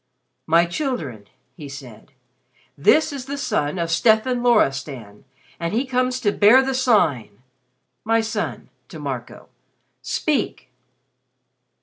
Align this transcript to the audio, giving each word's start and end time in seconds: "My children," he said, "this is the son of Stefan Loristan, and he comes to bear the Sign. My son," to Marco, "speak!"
"My 0.47 0.65
children," 0.65 1.27
he 1.55 1.69
said, 1.69 2.11
"this 2.75 3.13
is 3.13 3.25
the 3.27 3.37
son 3.37 3.77
of 3.77 3.91
Stefan 3.91 4.41
Loristan, 4.41 5.25
and 5.59 5.75
he 5.75 5.85
comes 5.85 6.19
to 6.21 6.31
bear 6.31 6.63
the 6.65 6.73
Sign. 6.73 7.43
My 8.03 8.19
son," 8.19 8.69
to 8.87 8.97
Marco, 8.97 9.47
"speak!" 10.01 10.71